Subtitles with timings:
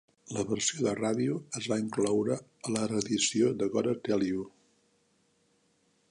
[0.35, 2.37] La versió de ràdio es va incloure
[2.69, 4.47] a la reedició de "Gotta Tell You".